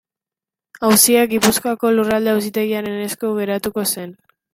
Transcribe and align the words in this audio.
Auzia 0.87 1.25
Gipuzkoako 1.33 1.91
Lurralde 1.97 2.31
Auzitegiaren 2.33 2.97
esku 3.09 3.31
geratuko 3.41 3.85
zen. 3.93 4.17